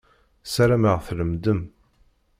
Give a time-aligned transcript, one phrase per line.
[0.53, 1.61] Sarameɣ tlemmdem.